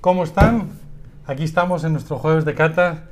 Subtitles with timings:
[0.00, 0.70] ¿Cómo están?
[1.26, 3.08] Aquí estamos en nuestro jueves de cata,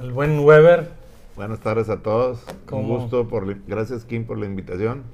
[0.00, 0.90] el buen Weber.
[1.36, 2.40] Buenas tardes a todos.
[2.66, 2.98] ¿Cómo?
[2.98, 3.28] gusto.
[3.28, 5.04] Por, gracias, Kim, por la invitación.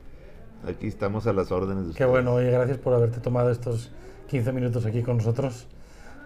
[0.67, 2.11] Aquí estamos a las órdenes de Qué ustedes.
[2.11, 3.91] bueno, oye, gracias por haberte tomado estos
[4.29, 5.67] 15 minutos aquí con nosotros.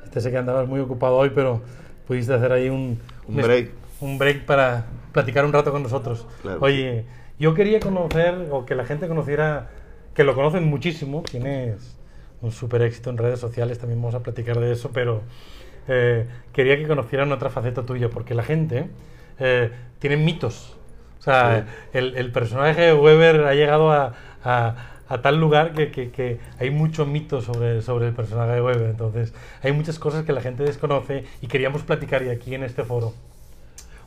[0.05, 1.61] Este sé que andabas muy ocupado hoy, pero
[2.07, 3.71] pudiste hacer ahí un, Un break.
[4.01, 6.27] un break para platicar un rato con nosotros.
[6.41, 6.59] Claro.
[6.63, 7.05] Oye,
[7.39, 9.71] yo quería conocer, o que la gente conociera,
[10.15, 11.97] que lo conocen muchísimo, tienes
[12.43, 15.23] un súper éxito en redes sociales, también vamos a platicar de eso, pero
[15.89, 18.89] eh, quería que conocieran otra faceta tuya, porque la gente
[19.39, 20.77] eh, tiene mitos.
[21.21, 24.77] O sea, el, el personaje de Weber ha llegado a, a-
[25.09, 28.91] a tal lugar que, que- que hay mucho mito sobre, sobre el personaje de Weber.
[28.91, 32.83] Entonces, hay muchas cosas que la gente desconoce y queríamos platicar y aquí en este
[32.85, 33.15] foro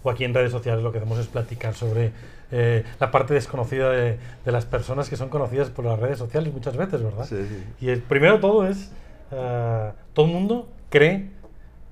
[0.05, 2.11] o aquí en redes sociales lo que hacemos es platicar sobre
[2.51, 6.53] eh, la parte desconocida de, de las personas que son conocidas por las redes sociales
[6.53, 7.25] muchas veces, ¿verdad?
[7.25, 7.63] Sí, sí.
[7.81, 8.91] Y el primero todo es,
[9.31, 11.29] ah, todo el mundo cree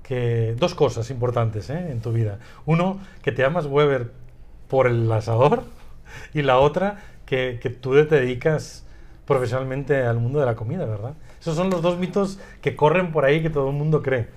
[0.04, 1.90] que dos cosas importantes ¿eh?
[1.90, 2.38] en tu vida.
[2.66, 4.12] Uno, que te llamas Weber
[4.68, 5.64] por el asador
[6.32, 8.86] y la otra, que, que tú te dedicas
[9.26, 11.14] profesionalmente al mundo de la comida, ¿verdad?
[11.40, 14.28] Esos son los dos mitos que corren por ahí que todo el mundo cree.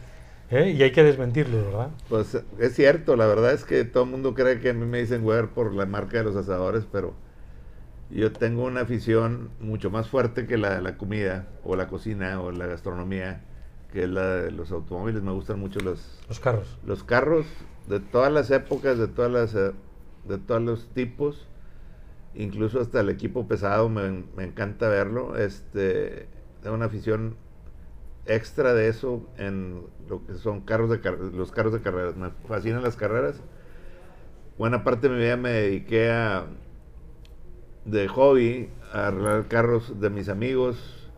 [0.52, 0.72] ¿Eh?
[0.72, 1.90] Y hay que desmentirlos, ¿verdad?
[2.10, 5.00] Pues es cierto, la verdad es que todo el mundo cree que a mí me
[5.00, 7.14] dicen Weber por la marca de los asadores, pero
[8.10, 12.40] yo tengo una afición mucho más fuerte que la de la comida, o la cocina,
[12.42, 13.42] o la gastronomía,
[13.92, 15.22] que es la de los automóviles.
[15.22, 16.78] Me gustan mucho los, Los carros.
[16.86, 17.46] los carros
[17.88, 19.74] de todas las épocas, de todas las eh,
[20.28, 21.48] de todos los tipos,
[22.36, 25.38] incluso hasta el equipo pesado me, me encanta verlo.
[25.38, 26.28] Este,
[26.62, 27.36] tengo una afición
[28.28, 32.16] extra de eso en lo que son carros de car- los carros de carreras.
[32.16, 33.42] Me fascinan las carreras.
[34.58, 36.46] Buena parte de mi vida me dediqué a
[37.86, 41.10] de hobby a arreglar carros de mis amigos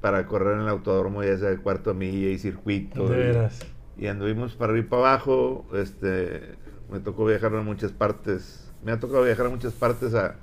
[0.00, 3.08] para correr en el autódromo ya sea de cuarto milla y circuito.
[3.08, 3.60] De y- veras.
[3.98, 5.64] y anduvimos para arriba y para abajo.
[5.74, 6.56] Este,
[6.90, 8.72] me tocó viajar a muchas partes.
[8.84, 10.36] Me ha tocado viajar a muchas partes a,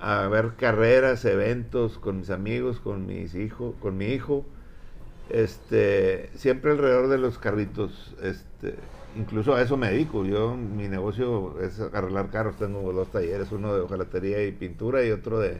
[0.00, 4.44] a ver carreras, eventos con mis amigos, con mis hijos, con mi hijo.
[5.30, 8.14] Este, siempre alrededor de los carritos.
[8.22, 8.74] Este,
[9.16, 10.24] incluso a eso me dedico.
[10.24, 12.56] Yo mi negocio es arreglar carros.
[12.56, 15.58] Tengo dos talleres, uno de hojalatería y pintura y otro de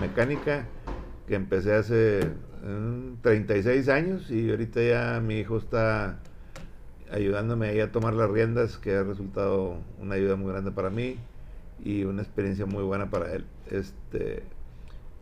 [0.00, 0.66] mecánica
[1.26, 2.20] que empecé hace
[2.64, 6.18] mm, 36 años y ahorita ya mi hijo está
[7.10, 11.16] ayudándome ahí a tomar las riendas, que ha resultado una ayuda muy grande para mí
[11.84, 13.44] y una experiencia muy buena para él.
[13.70, 14.42] Este,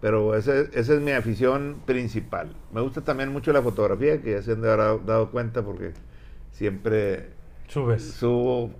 [0.05, 2.49] pero esa, esa es mi afición principal.
[2.75, 5.93] Me gusta también mucho la fotografía, que ya se han dado, dado cuenta porque
[6.53, 7.31] siempre
[7.69, 8.03] Subes.
[8.13, 8.71] subo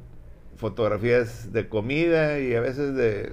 [0.57, 3.33] fotografías de comida y a veces de,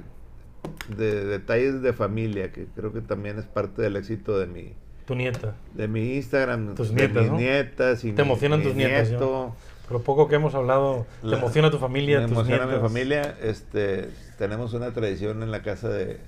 [0.95, 4.73] de detalles de familia, que creo que también es parte del éxito de mi,
[5.05, 5.55] Tu nieta.
[5.73, 7.37] de mi Instagram, Tus de nietas, mis ¿no?
[7.39, 9.17] nietas y Te mi- emocionan mi tus nietas, ya.
[9.17, 9.53] nieto.
[9.83, 12.89] Por lo poco que hemos hablado, te emociona tu familia, me tus emociona mi nietas.
[12.89, 13.35] familia.
[13.43, 16.19] Este, tenemos una tradición en la casa de,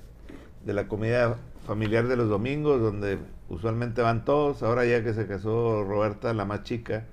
[0.66, 1.36] de la comida
[1.66, 4.62] familiar de los domingos, donde usualmente van todos.
[4.62, 7.06] Ahora ya que se casó Roberta, la más chica,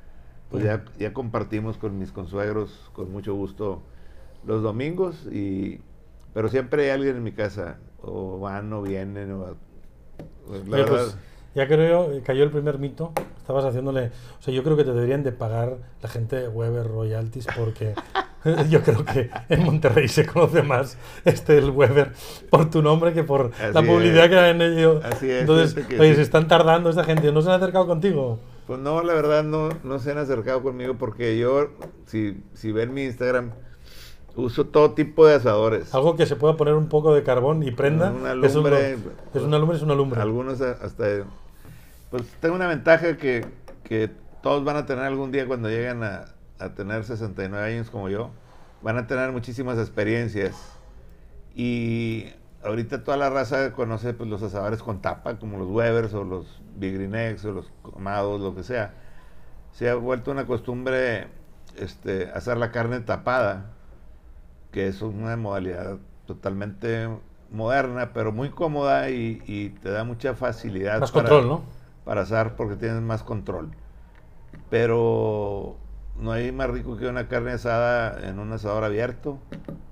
[0.50, 3.81] pues ya, ya compartimos con mis consuegros con mucho gusto
[4.45, 5.28] los domingos.
[5.31, 5.79] Y,
[6.34, 9.31] pero siempre hay alguien en mi casa, o van o vienen.
[9.31, 9.56] O,
[10.47, 11.18] pues, la Oye, verdad, pues,
[11.56, 13.12] ya creo, eh, cayó el primer mito.
[13.38, 14.12] Estabas haciéndole.
[14.39, 17.94] O sea, yo creo que te deberían de pagar la gente de Weber Royalties porque
[18.69, 22.13] yo creo que en Monterrey se conoce más este el Weber
[22.50, 24.29] por tu nombre que por la Así publicidad es.
[24.29, 25.01] que han hecho.
[25.03, 26.16] Así es, Entonces, que oye, sí.
[26.17, 27.31] se están tardando esta gente.
[27.31, 28.39] ¿No se han acercado contigo?
[28.68, 31.68] Pues no, la verdad no, no se han acercado conmigo porque yo,
[32.06, 33.51] si, si ven mi Instagram,
[34.38, 35.94] uso todo tipo de asadores.
[35.94, 38.12] Algo que se pueda poner un poco de carbón y prenda.
[38.12, 38.97] Una es, un- lumbre.
[39.33, 40.22] es una lumbre, es una lumbre.
[40.22, 41.06] Algunos hasta...
[42.12, 43.46] Pues tengo una ventaja que,
[43.84, 44.12] que
[44.44, 46.26] todos van a tener algún día cuando lleguen a,
[46.60, 48.32] a tener 69 años como yo.
[48.82, 50.56] Van a tener muchísimas experiencias.
[51.56, 52.28] Y
[52.64, 56.62] ahorita toda la raza conoce pues, los asadores con tapa, como los Webers o los
[56.78, 58.94] Bigrinex o los Amados, lo que sea.
[59.72, 61.28] Se ha vuelto una costumbre
[61.78, 63.68] este, hacer la carne tapada,
[64.72, 67.07] que es una modalidad totalmente
[67.52, 71.00] moderna, pero muy cómoda y, y te da mucha facilidad.
[71.00, 71.81] Más para- control, ¿no?
[72.06, 73.71] Para asar porque tienes más control.
[74.69, 75.75] Pero
[76.19, 79.38] no hay más rico que una carne asada en un asador abierto,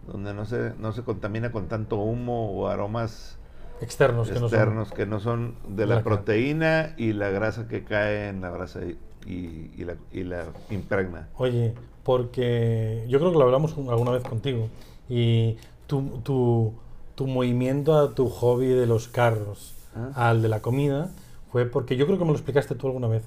[0.08, 3.38] donde no se, no se contamina con tanto humo o aromas
[3.82, 4.48] Externos, que no son.
[4.60, 6.16] externos que no son de la la carne.
[6.18, 10.46] proteína y la grasa que cae en la brasa y, y- y la, y la
[10.70, 11.30] impregna.
[11.38, 11.74] Oye,
[12.04, 14.68] porque yo creo que lo hablamos un- alguna vez contigo
[15.08, 15.58] y
[15.88, 16.74] tu, tu,
[17.16, 20.30] tu movimiento a tu hobby de los carros Ah.
[20.30, 21.10] al de la comida
[21.52, 23.24] fue porque yo creo que me lo explicaste tú alguna vez,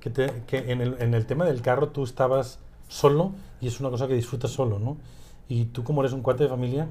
[0.00, 2.58] que, te- que en, el, en el tema del carro tú estabas
[2.88, 4.96] solo y es una cosa que disfrutas solo, ¿no?
[5.48, 6.88] Y tú como eres un cuate de familia,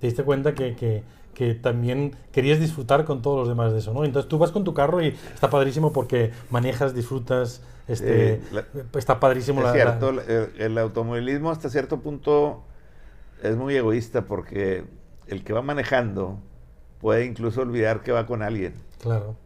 [0.00, 1.02] te diste cuenta que, que-
[1.34, 4.04] que también querías disfrutar con todos los demás de eso, ¿no?
[4.04, 8.66] Entonces tú vas con tu carro y está padrísimo porque manejas, disfrutas, este, Eh, la-
[8.98, 12.62] está padrísimo Es la- cierto, la- el, el automovilismo hasta cierto punto
[13.42, 14.84] es muy egoísta porque
[15.26, 16.38] el que va manejando
[17.00, 19.36] puede incluso olvidar que va con alguien, claro.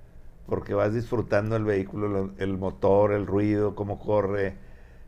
[0.49, 4.57] Porque vas disfrutando el vehículo, lo- el motor, el ruido, cómo corre,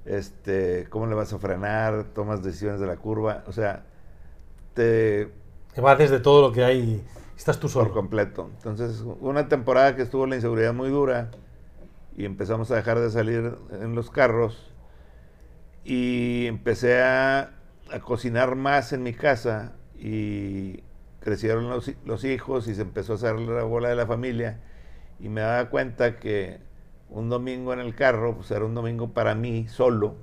[0.05, 3.87] este, cómo le vas a frenar, tomas decisiones de la curva, o sea,
[4.75, 5.31] te
[5.75, 7.02] Que va desde todo lo que hay
[7.37, 7.93] estás tú por solo.
[7.93, 8.50] completo.
[8.56, 11.31] Entonces, una temporada que estuvo la inseguridad muy dura
[12.17, 14.73] y empezamos a dejar de salir en los carros
[15.84, 17.52] y empecé a,
[17.93, 20.82] a cocinar más en mi casa y
[21.20, 24.61] crecieron los, los hijos y se empezó a hacer la bola de la familia
[25.20, 26.59] y me daba cuenta que
[27.11, 30.15] un domingo en el carro pues era un domingo para mí solo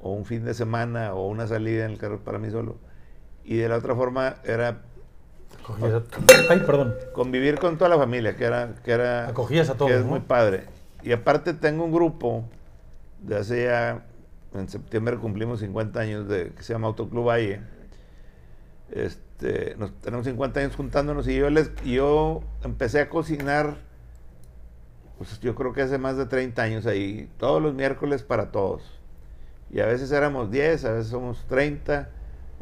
[0.00, 2.76] o un fin de semana o una salida en el carro para mí solo
[3.44, 4.82] y de la otra forma era
[5.62, 6.02] Acogías a-
[6.52, 6.94] Ay, perdón.
[7.12, 10.10] convivir con toda la familia, que era, que era Acogías a todos, que es ¿no?
[10.10, 10.64] muy padre.
[11.02, 12.44] Y aparte tengo un grupo
[13.22, 14.04] de hace ya,
[14.54, 17.60] en septiembre cumplimos 50 años de que se llama Autoclub Valle.
[18.90, 23.76] Este, nos tenemos 50 años juntándonos y yo les y yo empecé a cocinar
[25.18, 28.82] pues yo creo que hace más de 30 años ahí, todos los miércoles para todos.
[29.70, 32.08] Y a veces éramos 10, a veces somos 30,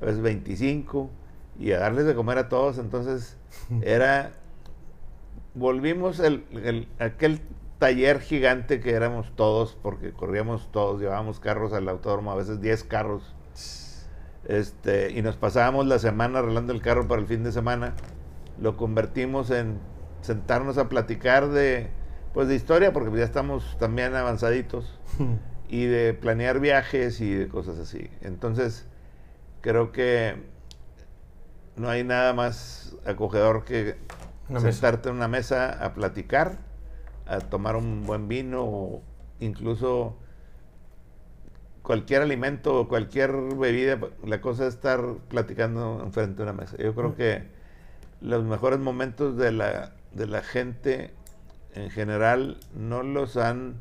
[0.01, 1.11] a veces 25
[1.59, 3.37] y a darles de comer a todos, entonces
[3.83, 4.33] era
[5.55, 7.41] volvimos el, el- aquel
[7.79, 12.85] taller gigante que éramos todos, porque corríamos todos, llevábamos carros al autódromo, a veces 10
[12.85, 13.35] carros.
[14.45, 17.95] Este, y nos pasábamos la semana arreglando el carro para el fin de semana.
[18.61, 19.79] Lo convertimos en
[20.21, 21.89] sentarnos a platicar de
[22.37, 25.01] pues de historia, porque ya estamos también avanzaditos,
[25.71, 28.11] y de planear viajes y de cosas así.
[28.21, 28.85] Entonces,
[29.63, 30.37] creo que
[31.77, 33.97] no hay nada más acogedor que
[34.51, 34.71] Una mesa.
[34.71, 36.59] sentarte en una mesa a platicar,
[37.25, 39.03] a tomar un buen vino o
[39.41, 40.19] incluso
[41.81, 43.99] cualquier alimento o cualquier bebida.
[44.27, 45.01] La cosa es estar
[45.31, 46.77] platicando enfrente de una mesa.
[46.77, 47.45] Yo creo que
[48.21, 51.15] los mejores momentos de la, de la gente
[51.77, 53.77] en general no los han...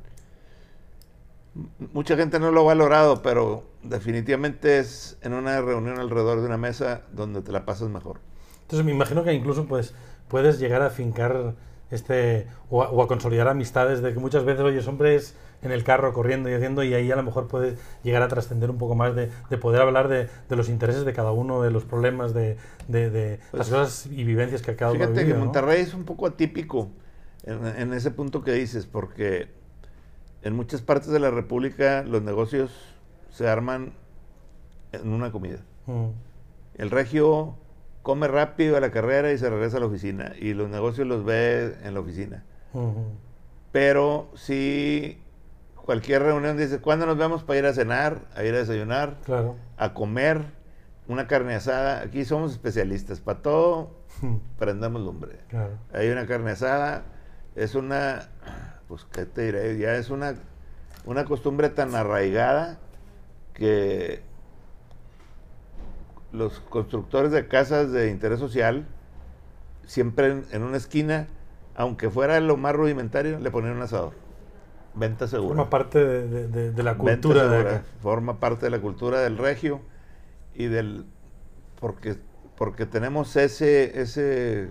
[1.93, 6.57] Mucha gente no lo ha valorado, pero definitivamente es en una reunión alrededor de una
[6.57, 8.19] mesa donde te la pasas mejor.
[8.63, 9.93] Entonces me imagino que incluso pues
[10.27, 11.55] puedes llegar a fincar
[11.91, 15.83] este o a, o a consolidar amistades de que muchas veces oyes hombres en el
[15.85, 18.95] carro corriendo y haciendo y ahí a lo mejor puedes llegar a trascender un poco
[18.95, 22.33] más de, de poder hablar de, de los intereses de cada uno, de los problemas,
[22.33, 22.57] de,
[22.89, 25.41] de- Pues, las cosas y vivencias que cada uno ha Fíjate que vivido, ¿no?
[25.41, 26.91] Monterrey es un poco atípico
[27.45, 29.47] en, en ese punto que dices, porque
[30.41, 32.71] en muchas partes de la República los negocios
[33.31, 33.93] se arman
[34.91, 35.59] en una comida.
[35.85, 36.09] Mm,
[36.75, 37.55] El regio
[38.03, 41.23] come rápido a la carrera y se regresa a la oficina, y los negocios los
[41.25, 42.43] ve en la oficina.
[42.73, 42.91] mm,
[43.71, 45.21] Pero si
[45.75, 49.55] cualquier reunión dice, ¿cuándo nos vemos para ir a cenar, a ir a desayunar, claro.
[49.77, 50.41] a comer
[51.07, 52.01] una carne asada?
[52.01, 55.39] Aquí somos especialistas, para todo Mm, prendemos lumbre.
[55.49, 55.73] claro.
[55.91, 57.03] Hay una carne asada,
[57.55, 58.29] es una,
[58.87, 59.77] pues, ¿qué te diré?
[59.77, 60.35] Ya es una,
[61.05, 62.79] una costumbre tan arraigada
[63.53, 64.21] que
[66.31, 68.85] los constructores de casas de interés social,
[69.85, 71.27] siempre en, en una esquina,
[71.75, 74.13] aunque fuera lo más rudimentario, le ponían un asador.
[74.93, 75.55] Venta segura.
[75.55, 77.85] Forma parte de, de- de- de la cultura de segura, acá.
[78.01, 79.81] Forma parte de la cultura del regio
[80.53, 81.05] y del
[81.79, 82.17] porque
[82.55, 84.69] porque tenemos ese ese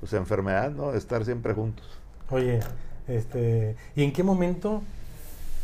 [0.00, 0.92] pues enfermedad, ¿no?
[0.94, 1.86] Estar siempre juntos.
[2.30, 2.60] Oye,
[3.08, 4.82] este, ¿y en qué momento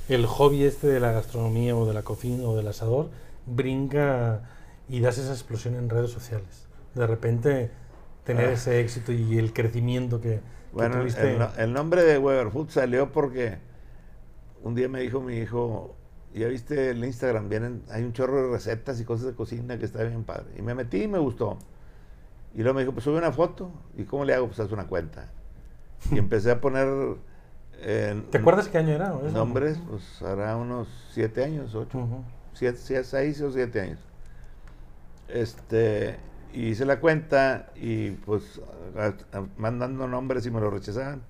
[0.09, 3.09] el hobby este de la gastronomía o de la cocina o del asador
[3.47, 4.43] brinca
[4.89, 6.67] y das esa explosión en redes sociales?
[6.95, 7.71] De repente
[8.25, 8.53] tener Ah.
[8.53, 10.41] ese éxito y el crecimiento que, que
[10.73, 13.59] Bueno, el, no- el nombre de Weber Food salió porque
[14.63, 15.95] un día me dijo mi hijo,
[16.35, 19.85] ya viste el Instagram, vienen, hay un chorro de recetas y cosas de cocina que
[19.87, 20.47] está bien padre.
[20.59, 21.57] Y me metí y me gustó.
[22.57, 23.71] Y luego me dijo, pues sube una foto.
[23.97, 24.47] ¿Y cómo le hago?
[24.47, 25.31] Pues haz una cuenta.
[26.11, 26.89] Y empecé a poner
[27.81, 29.15] eh, ¿Te acuerdas qué año era?
[29.15, 32.25] o nombres, pues hará unos siete años, ocho, Ujú.
[32.55, 33.99] siete, siete, seis o siete años.
[35.29, 36.17] Este,
[36.55, 38.61] y hice la cuenta y pues
[38.97, 41.23] a- a- mandando nombres y me lo rechazaban.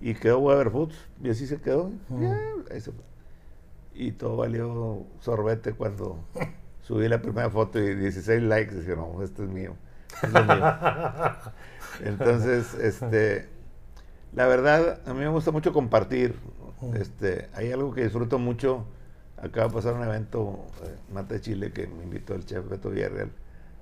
[0.00, 1.92] Y quedó Weber Foods, y así se quedó.
[3.94, 6.18] Y todo valió sorbete cuando
[6.82, 8.74] subí la primera foto y 16 likes.
[8.74, 9.76] Dije, no, este es mío.
[10.22, 10.64] Es lo mío".
[12.04, 13.48] Entonces, este,
[14.32, 16.34] la verdad, a mí me gusta mucho compartir.
[16.94, 18.84] Este, hay algo que disfruto mucho.
[19.36, 22.90] Acaba de pasar un evento eh, Mata de Chile que me invitó el chef Beto
[22.90, 23.30] Villarreal.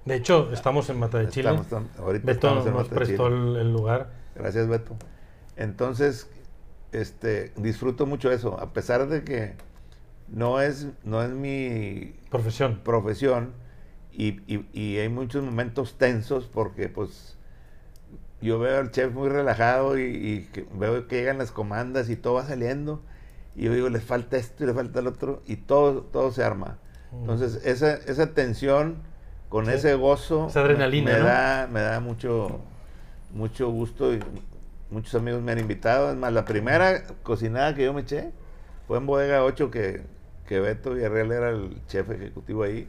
[0.05, 1.51] De hecho, estamos en Mata de Chile.
[1.51, 1.67] Estamos,
[1.99, 3.61] ahorita Beto estamos en nos Mata de prestó Chile.
[3.61, 4.11] el lugar.
[4.35, 4.97] Gracias, Beto.
[5.57, 6.29] Entonces,
[6.93, 9.55] este, disfruto mucho eso, a pesar de que
[10.29, 12.81] no es, no es mi Profesión.
[12.83, 13.53] profesión
[14.13, 17.37] y, y- y hay muchos momentos tensos porque pues
[18.41, 22.17] yo veo al chef muy relajado y, y que veo que llegan las comandas y
[22.17, 23.01] todo va saliendo
[23.55, 26.43] y yo digo, le falta esto y le falta el otro y todo, todo se
[26.43, 26.79] arma.
[27.21, 28.97] Entonces, esa, esa tensión
[29.51, 29.73] con Sí.
[29.75, 31.27] ese gozo Esa adrenalina, me, ¿no?
[31.27, 32.61] da, me da mucho,
[33.33, 34.21] mucho gusto y
[34.91, 36.11] muchos amigos me han invitado.
[36.11, 38.33] Es más, la primera cocinada que yo me eché
[38.87, 40.03] fue en Bodega 8 que,
[40.47, 42.89] que Beto Villarreal era el chef ejecutivo ahí.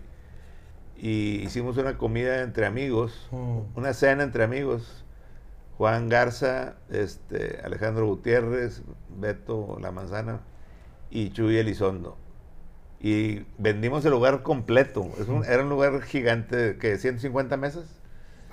[0.98, 3.60] Y hicimos una comida entre amigos, Mm.
[3.78, 5.04] una cena entre amigos.
[5.78, 10.42] Juan Garza, este, Alejandro Gutiérrez, Beto La Manzana
[11.10, 12.16] y Chuy Elizondo.
[13.02, 15.10] Y vendimos el lugar completo.
[15.20, 17.86] Es un- era un lugar gigante, que 150 mesas.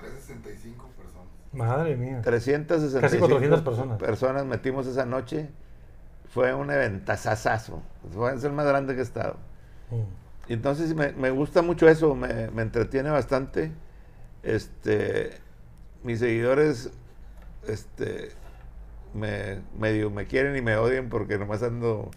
[0.01, 1.27] 365 personas.
[1.53, 2.21] Madre mía.
[2.23, 3.99] 365 Casi 400 personas.
[3.99, 5.51] personas metimos esa noche.
[6.31, 7.83] Fue un eventazazazo.
[8.13, 9.37] Fue el más grande que he estado.
[9.91, 10.20] Mm.
[10.55, 13.73] Entonces me, me gusta mucho eso, me, me entretiene bastante.
[14.43, 15.31] Este,
[16.03, 16.91] mis seguidores,
[17.69, 18.31] este,
[19.15, 22.11] me, medio me quieren y me odian porque nomás ando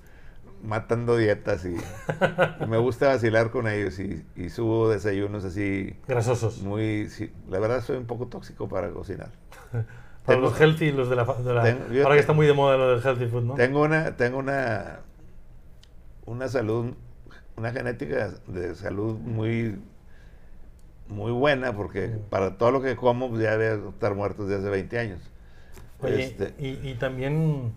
[0.63, 6.61] matando dietas y, y me gusta vacilar con ellos y, y subo desayunos así Grasosos.
[6.61, 9.31] muy, sí, la verdad soy un poco tóxico para cocinar.
[10.25, 11.25] Para Tengo- los healthy y los de la...
[11.25, 13.55] de la- Tengo- yo ahora que está muy de moda lo del healthy food, ¿no?
[13.55, 14.99] Tengo una, tengo una,
[16.25, 16.93] una salud,
[17.57, 19.79] una genética de salud muy,
[21.07, 22.19] muy buena porque Mm.
[22.29, 25.19] para todo lo que como pues, ya debe estar muerto desde hace 20 años.
[26.01, 27.71] Oye, Este, y, y también,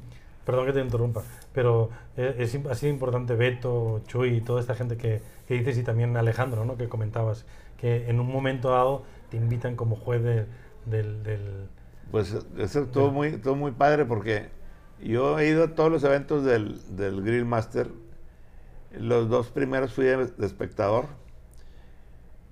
[0.45, 4.75] perdón que te interrumpa, pero eh, es, ha sido importante Beto, Chuy y toda esta
[4.75, 6.77] gente que, que dices y también Alejandro, ¿no?
[6.77, 7.45] que comentabas,
[7.79, 10.47] que en un momento dado te invitan como juez de-
[10.87, 11.23] del...
[11.23, 11.69] del-
[12.11, 14.49] Pues eso estuvo muy, estuvo muy padre porque
[15.03, 17.89] yo he ido a todos los eventos del, del Grill Master.
[18.99, 21.07] Los dos primeros fui de, de espectador.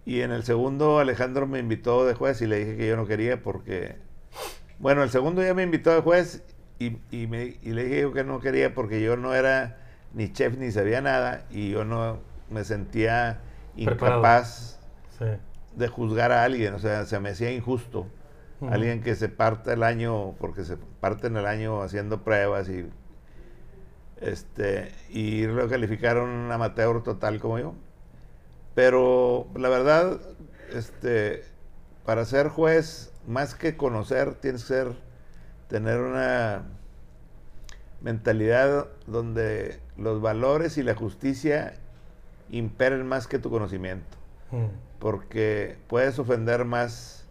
[0.04, 3.06] Y en el segundo Alejandro me invitó de juez y le dije que yo no
[3.06, 3.96] quería porque...
[4.78, 6.44] Bueno, el segundo ya me invitó de juez
[6.78, 9.78] y, y me- y le dije que no quería porque yo no era
[10.14, 12.20] ni chef ni sabía nada y yo no
[12.50, 13.42] me sentía
[13.76, 14.80] incapaz
[15.18, 15.24] sí.
[15.76, 18.06] de juzgar a alguien, o sea, se me hacía injusto.
[18.66, 22.88] Alguien que se parte el año, porque se parten el año haciendo pruebas y
[24.25, 27.75] este y lo calificaron un amateur total como yo.
[28.75, 30.21] Pero la verdad,
[30.73, 31.45] este,
[32.04, 34.93] para ser juez, más que conocer, tienes que ser,
[35.69, 36.64] tener una
[38.00, 41.75] mentalidad donde los valores y la justicia
[42.50, 44.66] imperen más que tu conocimiento Mm.
[44.99, 47.26] porque puedes ofender más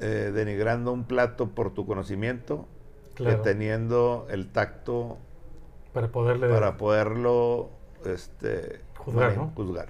[0.00, 2.66] eh, denigrando un plato por tu conocimiento
[3.20, 3.42] Claro.
[3.42, 5.18] que teniendo el tacto
[5.92, 6.48] Para poderle...
[6.48, 7.70] para poderlo
[8.04, 9.52] este, Juzgar, ¿no?
[9.54, 9.88] juzgar.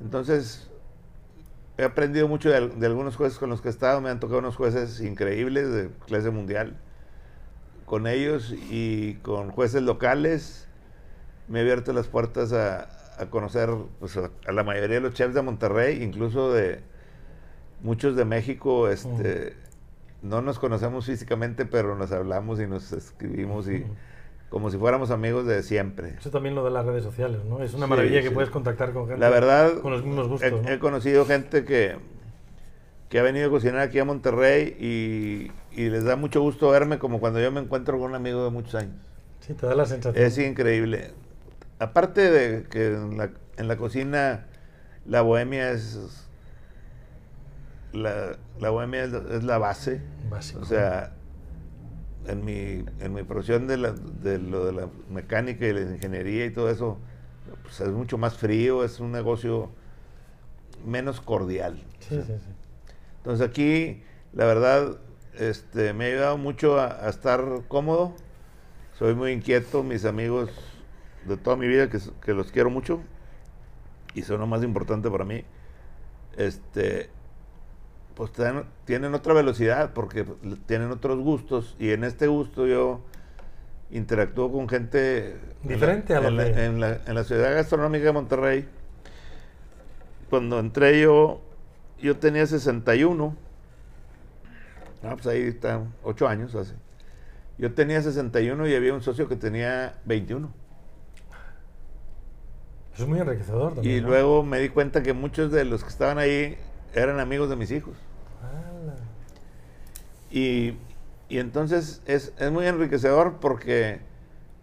[0.00, 0.68] Entonces,
[1.78, 4.00] he aprendido mucho de, al- de algunos jueces con los que he estado.
[4.00, 6.76] Me han tocado unos jueces increíbles de clase mundial.
[7.86, 10.66] Con ellos y con jueces locales
[11.48, 12.88] me he abierto las puertas a,
[13.20, 13.68] a conocer
[14.00, 16.80] pues, a, a la mayoría de los chefs de Monterrey, incluso de
[17.82, 18.88] muchos de México.
[18.88, 19.56] Este,
[20.22, 23.84] No nos conocemos físicamente, pero nos hablamos y nos escribimos y
[24.50, 26.14] como si fuéramos amigos de siempre.
[26.18, 27.62] Eso también lo de las redes sociales, ¿no?
[27.62, 28.34] Es una Sí, maravilla que sí.
[28.34, 30.68] puedes contactar con gente La verdad, con los mismos gustos, he, ¿no?
[30.68, 31.96] he conocido gente que,
[33.08, 35.50] que ha venido a cocinar aquí a Monterrey y,
[35.80, 38.50] y les da mucho gusto verme como cuando yo me encuentro con un amigo de
[38.50, 38.94] muchos años.
[39.40, 40.24] Sí, te da la sensación.
[40.24, 41.10] Es increíble.
[41.78, 44.46] Aparte de que en la, en la cocina
[45.04, 46.28] la bohemia es
[47.92, 50.02] la, la bohemia es, es la base.
[50.30, 50.60] Básico.
[50.60, 51.14] O sea,
[52.26, 56.46] en mi, en mi profesión de, la, de lo de la mecánica y la ingeniería
[56.46, 56.98] y todo eso,
[57.62, 59.70] pues es mucho más frío, es un negocio
[60.86, 61.82] menos cordial.
[62.00, 62.50] Sí, sí, sí.
[63.18, 64.98] Entonces aquí, la verdad,
[65.38, 68.14] este, me ha ayudado mucho a, a estar cómodo.
[68.98, 70.50] Soy muy inquieto, mis amigos
[71.26, 73.00] de toda mi vida, que, que los quiero mucho
[74.14, 75.44] y son lo más importante para mí,
[76.36, 77.10] este,
[78.14, 80.24] pues tienen, tienen otra velocidad porque
[80.66, 83.00] tienen otros gustos y en este gusto yo
[83.90, 87.54] interactúo con gente en la- Diferente a lo en la, en la- en la ciudad
[87.54, 88.68] gastronómica de Monterrey.
[90.30, 91.40] Cuando entré yo,
[92.00, 93.36] yo tenía 61.
[95.02, 96.74] Ah, pues ahí están, 8 años hace.
[97.58, 100.50] Yo tenía 61 y había un socio que tenía 21.
[102.94, 103.98] Eso es muy enriquecedor también.
[103.98, 104.08] Y ¿no?
[104.08, 106.56] luego me di cuenta que muchos de los que estaban ahí
[106.94, 107.94] eran amigos de mis hijos.
[108.42, 108.94] ¡Hala!
[110.30, 110.74] Y,
[111.28, 114.00] y entonces es, es muy enriquecedor porque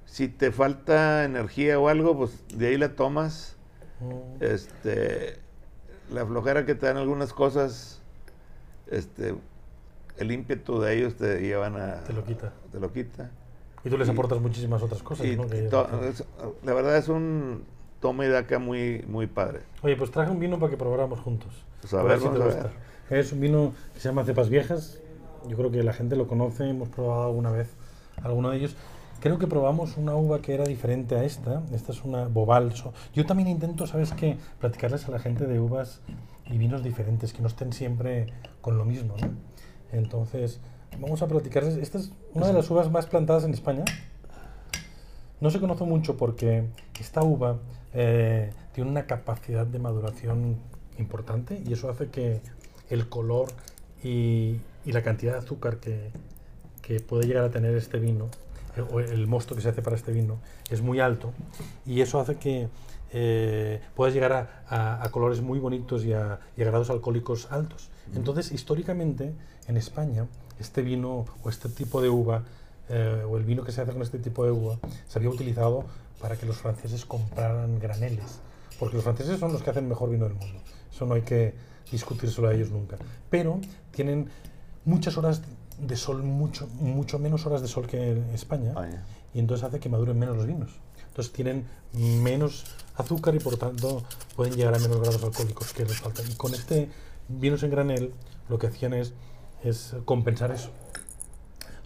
[0.05, 3.55] si te falta energía o algo, pues de ahí la tomas.
[3.99, 4.43] Mm.
[4.43, 5.37] Este,
[6.11, 8.01] la flojera que te dan algunas cosas,
[8.89, 9.35] este,
[10.17, 12.03] el ímpetu de ellos te llevan a...
[12.03, 12.53] Te lo quita.
[12.71, 13.29] Te lo quita.
[13.83, 15.47] Y tú les y- aportas muchísimas otras cosas, Y ¿no?
[15.47, 16.23] Que- to- es-
[16.63, 17.63] la verdad es un
[18.01, 19.59] toma y daca muy, muy padre.
[19.83, 21.53] Oye, pues traje un vino para que probáramos juntos.
[21.81, 22.71] Pues a ver, si te gusta.
[23.09, 23.19] ver.
[23.19, 24.99] Es un vino que se llama Cepas Viejas.
[25.47, 27.69] Yo creo que la gente lo conoce, hemos probado alguna vez
[28.23, 28.75] alguno de ellos.
[29.19, 31.61] Creo que probamos una uva que era diferente a esta.
[31.73, 32.93] Esta es una Bobalso.
[33.13, 34.37] Yo también intento, ¿sabes qué?
[34.59, 36.01] Platicarles a la gente de uvas
[36.45, 38.27] y vinos diferentes, que no estén siempre
[38.61, 39.29] con lo mismo, ¿no?
[39.91, 40.61] Entonces,
[40.99, 41.75] vamos a platicarles.
[41.77, 43.83] Esta es una de las uvas más plantadas en España.
[45.41, 46.65] No se conoce mucho porque
[46.99, 47.57] esta uva
[47.93, 50.57] eh, tiene una capacidad de maduración
[50.99, 52.41] importante y eso hace que
[52.89, 53.47] el color
[54.03, 56.11] y, y la cantidad de azúcar que,
[56.81, 58.27] que puede llegar a tener este vino,
[58.77, 60.39] eh, o el mosto que se hace para este vino,
[60.69, 61.31] es muy alto
[61.85, 62.67] y eso hace que
[63.11, 67.51] eh, puedas llegar a, a- a colores muy bonitos y a, y a grados alcohólicos
[67.51, 67.89] altos.
[68.15, 69.33] Entonces, históricamente,
[69.67, 70.27] en España,
[70.59, 72.43] este vino o este tipo de uva,
[72.89, 74.77] eh, o el vino que se hace con este tipo de uva,
[75.07, 75.85] se había utilizado
[76.21, 78.39] para que los franceses compraran graneles.
[78.79, 80.59] Porque los franceses son los que hacen mejor vino del mundo.
[80.91, 81.53] Eso no hay que
[81.91, 82.97] discutírselo a ellos nunca.
[83.29, 83.59] Pero
[83.91, 84.29] tienen
[84.85, 85.41] muchas horas
[85.79, 89.05] de sol, mucho, mucho menos horas de sol que en España Vaya.
[89.33, 90.71] y entonces hace que maduren menos los vinos.
[91.07, 92.65] Entonces tienen menos
[92.95, 94.03] azúcar y por tanto
[94.35, 96.21] pueden llegar a menos grados alcohólicos que les falta.
[96.29, 96.89] Y con este
[97.27, 98.13] vinos en granel
[98.49, 99.13] lo que hacían es,
[99.63, 100.69] es compensar eso.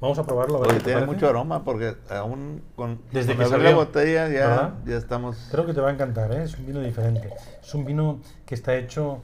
[0.03, 0.57] Vamos a probarlo.
[0.57, 1.13] a ver Oye, tiene parece.
[1.13, 5.47] mucho aroma porque aún con, Desde con que la botella ya, ya estamos...
[5.49, 6.43] Creo que te va a encantar, ¿eh?
[6.43, 7.29] es un vino diferente.
[7.63, 9.21] Es un vino que está hecho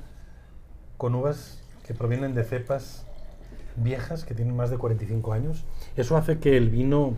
[0.96, 3.06] con uvas que provienen de cepas
[3.76, 5.66] viejas que tienen más de 45 años.
[5.98, 7.14] Eso hace que el vino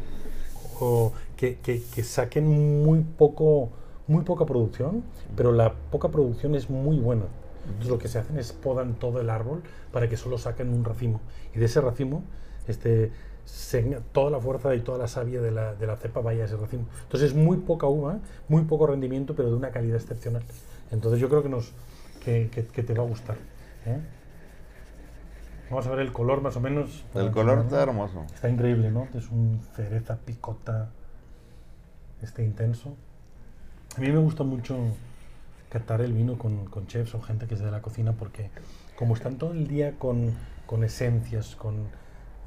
[0.79, 2.47] o que, que- que saquen
[2.83, 3.69] muy poco
[4.07, 5.03] muy poca producción,
[5.37, 7.25] pero la poca producción es muy buena.
[7.67, 9.61] Entonces lo que se hacen es podan todo el árbol
[9.93, 11.21] para que solo saquen un racimo.
[11.55, 12.23] Y de ese racimo,
[12.67, 13.11] este,
[13.53, 13.83] se-
[14.13, 16.55] toda la fuerza y toda la savia de la, de la cepa vaya a ese
[16.55, 16.85] racimo.
[17.03, 20.43] Entonces es muy poca uva, muy poco rendimiento, pero de una calidad excepcional.
[20.91, 21.71] Entonces yo creo que, nos,
[22.23, 23.35] que, que- que te va a gustar.
[23.85, 23.99] ¿eh?
[25.69, 27.03] Vamos a ver el color más o menos.
[27.13, 28.25] El color está hermoso.
[28.33, 29.07] Está increíble, ¿no?
[29.13, 30.89] Es un cereza picota
[32.21, 32.95] este intenso.
[33.97, 34.77] A mí me gusta mucho
[35.69, 38.49] catar el vino con, con chefs o gente que es de la cocina porque
[38.97, 40.33] como están todo el día con,
[40.65, 41.75] con esencias, con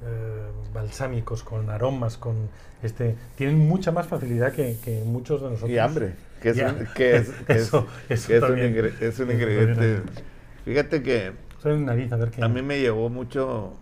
[0.03, 2.49] eh, balsámicos, con aromas, con
[2.83, 5.71] este tienen mucha más facilidad que, que muchos de nosotros.
[5.71, 9.19] Y hambre, que es, un, que es, que es- Eso- que es un, ingre- es
[9.21, 10.03] un ingrediente.
[10.65, 12.43] Fíjate que Soy un nariz, a ver qué.
[12.45, 13.73] a mí me llevó mucho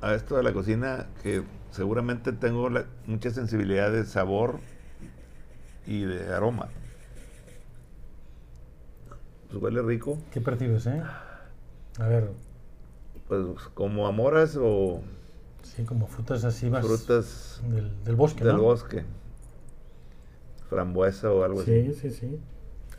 [0.00, 4.58] a esto de la cocina, que seguramente tengo la- mucha sensibilidad de sabor
[5.86, 6.68] y de aroma.
[9.50, 11.02] Pues huele rico, ¿Qué percibes, eh?
[11.98, 12.30] A ver,
[13.28, 13.42] pues
[13.74, 15.00] como amoras o
[15.62, 18.62] sí, como frutas así más frutas del, del bosque, del ¿no?
[18.62, 19.04] bosque,
[20.68, 21.94] frambuesa o algo Sí, así.
[22.00, 22.38] sí, sí.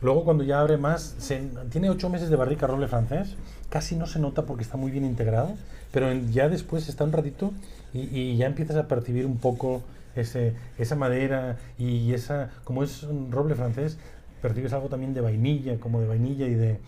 [0.00, 3.36] Luego cuando ya abre más, se- tiene ocho meses de barrica roble francés,
[3.70, 5.54] casi no se nota porque está muy bien integrado,
[5.92, 7.52] pero en- ya después está un ratito
[7.92, 9.82] y, y ya empiezas a percibir un poco
[10.14, 13.98] ese, esa madera y esa, como es un roble francés,
[14.42, 16.78] percibes algo también de vainilla, como de vainilla y de,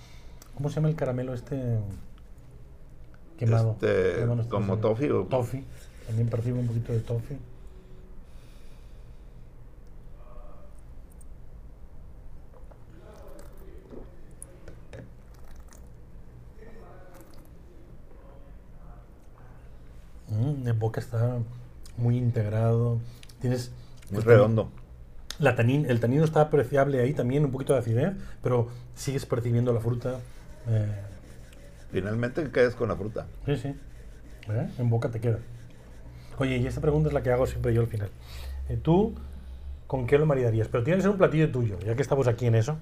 [0.55, 1.57] ¿cómo se llama el caramelo este
[3.39, 3.73] quemado?
[3.81, 5.65] Este, Quemado, como toffee o- Toffee,
[6.07, 7.39] también percibo un poquito de toffee.
[20.29, 21.39] Mm, en boca está
[21.97, 22.99] muy integrado.
[23.41, 23.71] Tienes
[24.11, 24.71] Muy el redondo.
[25.39, 29.73] La tanin, el tanino está apreciable ahí también, un poquito de acidez, pero sigues percibiendo
[29.73, 30.21] la fruta.
[30.69, 31.03] eh,
[31.91, 33.27] Finalmente quedas con la fruta.
[33.47, 33.69] sí, sí.
[34.49, 34.69] ¿Eh?
[34.79, 35.39] En boca te queda.
[36.39, 38.11] Oye, y esta pregunta es la que hago siempre yo al final.
[38.69, 39.15] Eh, ¿Tú
[39.87, 40.69] con qué lo maridarías?
[40.69, 42.77] Pero tiene que ser un platillo tuyo, ya que estamos aquí en eso.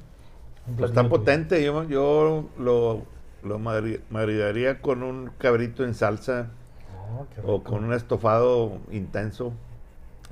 [0.66, 1.08] Un Pues tuyo.
[1.08, 3.02] potente, yo, yo lo,
[3.42, 6.48] lo mari- maridaría con un cabrito en salsa
[7.16, 9.52] Oh, o con un estofado intenso.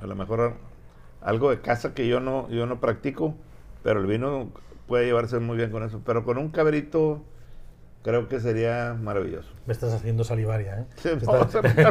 [0.01, 0.55] A lo mejor
[1.21, 3.35] algo de casa que yo no, yo no practico,
[3.83, 4.49] pero el vino
[4.87, 6.01] puede llevarse muy bien con eso.
[6.05, 7.21] Pero con un cabrito
[8.03, 9.49] creo que sería maravilloso.
[9.65, 10.85] Me estás haciendo salivaria, ¿eh?
[10.97, 11.87] Sí, Estás- vamos a también,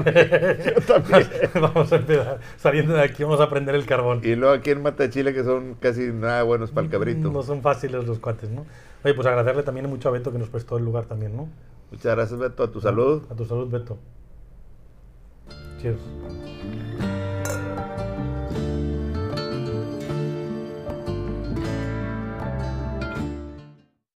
[0.65, 1.29] yo también.
[1.61, 2.41] vamos a empezar.
[2.59, 4.21] Saliendo de aquí vamos a prender el carbón.
[4.23, 7.31] Y luego aquí en Matachile que son casi nada buenos para el cabrito.
[7.31, 8.65] No son fáciles los cuates, ¿no?
[9.05, 11.49] Oye, pues agradecerle también mucho a Beto que nos prestó el lugar también, ¿no?
[11.91, 12.63] Muchas gracias, Beto.
[12.63, 13.23] A tu salud.
[13.31, 13.99] A tu salud, Beto.
[15.81, 15.99] Cheers.